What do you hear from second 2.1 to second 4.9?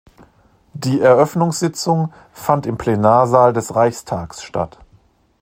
fand im Plenarsaal des Reichstags statt.